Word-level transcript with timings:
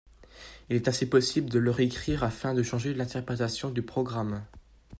Il 0.71 0.75
est 0.75 0.87
ainsi 0.87 1.05
possible 1.05 1.51
de 1.51 1.59
le 1.59 1.69
réécrire 1.69 2.23
afin 2.23 2.55
de 2.55 2.63
changer 2.63 2.95
l'interprétation 2.95 3.69
du 3.69 3.83
programme. 3.83 4.43